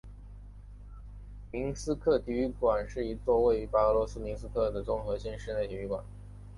[1.51, 6.03] 明斯克体育馆是一座位于白俄罗斯明斯克的综合性室内体育馆。